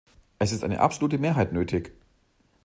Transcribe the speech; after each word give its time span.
Es 0.39 0.51
ist 0.51 0.63
eine 0.63 0.79
absolute 0.79 1.19
Mehrheit 1.19 1.53
nötig. 1.53 1.93